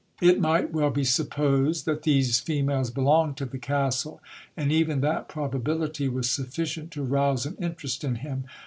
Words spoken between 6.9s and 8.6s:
to rouse an interest in him.